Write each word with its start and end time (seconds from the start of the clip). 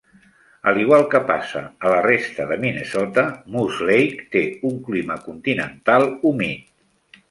Al 0.69 0.77
igual 0.83 1.03
que 1.11 1.21
passa 1.27 1.61
a 1.65 1.91
la 1.95 1.99
resta 2.07 2.49
de 2.53 2.59
Minnesota, 2.65 3.27
Moose 3.59 3.89
Lake 3.93 4.27
té 4.37 4.45
un 4.75 4.85
clima 4.91 5.23
continental 5.31 6.13
humit. 6.33 6.71